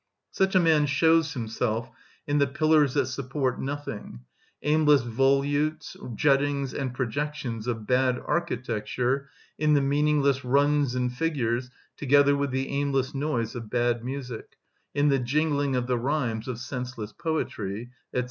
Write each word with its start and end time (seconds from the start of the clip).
Such 0.31 0.55
a 0.55 0.59
man 0.59 0.87
shows 0.87 1.33
himself 1.35 1.87
in 2.25 2.39
the 2.39 2.47
pillars 2.47 2.95
that 2.95 3.05
support 3.05 3.61
nothing, 3.61 4.21
aimless 4.63 5.03
volutes, 5.03 5.95
juttings 6.15 6.73
and 6.73 6.91
projections 6.91 7.67
of 7.67 7.85
bad 7.85 8.17
architecture, 8.25 9.29
in 9.59 9.75
the 9.75 9.81
meaningless 9.81 10.43
runs 10.43 10.95
and 10.95 11.13
figures, 11.13 11.69
together 11.97 12.35
with 12.35 12.49
the 12.49 12.67
aimless 12.69 13.13
noise 13.13 13.53
of 13.53 13.69
bad 13.69 14.03
music, 14.03 14.55
in 14.95 15.09
the 15.09 15.19
jingling 15.19 15.75
of 15.75 15.85
the 15.85 15.99
rhymes 15.99 16.47
of 16.47 16.57
senseless 16.57 17.13
poetry, 17.13 17.91
&c. 18.15 18.19